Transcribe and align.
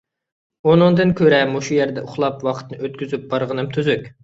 ئۇنىڭدىن 0.71 1.11
كۆرە 1.19 1.41
مۇشۇ 1.51 1.77
يەردە 1.77 2.05
ئۇخلاپ 2.07 2.43
ۋاقىتنى 2.49 2.83
ئۆتكۈزۈپ 2.83 3.31
بارغىنىم 3.35 3.73
تۈزۈك. 3.79 4.13